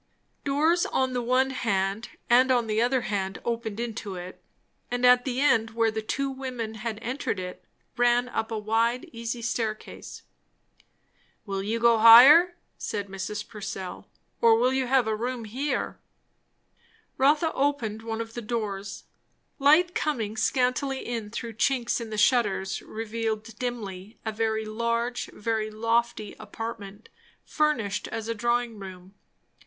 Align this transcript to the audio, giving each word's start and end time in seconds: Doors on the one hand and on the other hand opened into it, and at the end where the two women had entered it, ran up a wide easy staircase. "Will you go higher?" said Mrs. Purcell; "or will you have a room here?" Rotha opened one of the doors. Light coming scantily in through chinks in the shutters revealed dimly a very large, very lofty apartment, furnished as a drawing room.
Doors 0.43 0.87
on 0.87 1.13
the 1.13 1.21
one 1.21 1.51
hand 1.51 2.09
and 2.27 2.49
on 2.49 2.65
the 2.65 2.81
other 2.81 3.01
hand 3.01 3.39
opened 3.45 3.79
into 3.79 4.15
it, 4.15 4.43
and 4.89 5.05
at 5.05 5.25
the 5.25 5.39
end 5.39 5.75
where 5.75 5.91
the 5.91 6.01
two 6.01 6.27
women 6.27 6.73
had 6.81 6.97
entered 7.03 7.39
it, 7.39 7.63
ran 7.97 8.27
up 8.27 8.49
a 8.49 8.57
wide 8.57 9.07
easy 9.13 9.43
staircase. 9.43 10.23
"Will 11.45 11.61
you 11.61 11.79
go 11.79 11.99
higher?" 11.99 12.55
said 12.79 13.09
Mrs. 13.09 13.47
Purcell; 13.47 14.07
"or 14.41 14.57
will 14.57 14.73
you 14.73 14.87
have 14.87 15.05
a 15.05 15.15
room 15.15 15.45
here?" 15.45 15.99
Rotha 17.19 17.53
opened 17.53 18.01
one 18.01 18.21
of 18.21 18.33
the 18.33 18.41
doors. 18.41 19.03
Light 19.59 19.93
coming 19.93 20.35
scantily 20.35 21.05
in 21.05 21.29
through 21.29 21.53
chinks 21.53 22.01
in 22.01 22.09
the 22.09 22.17
shutters 22.17 22.81
revealed 22.81 23.43
dimly 23.59 24.17
a 24.25 24.31
very 24.31 24.65
large, 24.65 25.27
very 25.27 25.69
lofty 25.69 26.35
apartment, 26.39 27.09
furnished 27.45 28.07
as 28.07 28.27
a 28.27 28.33
drawing 28.33 28.79
room. 28.79 29.13